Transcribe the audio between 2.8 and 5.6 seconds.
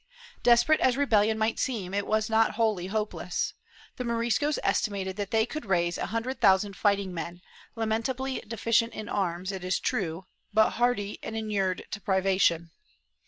hopeless. The Moriscos estimated that they